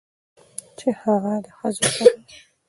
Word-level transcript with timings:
چې 0.77 0.87
هغه 1.01 1.33
د 1.43 1.45
ښځو 1.57 1.85
سره 1.95 2.15